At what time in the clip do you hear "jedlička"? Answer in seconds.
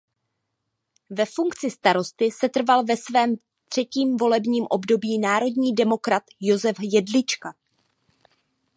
6.81-7.55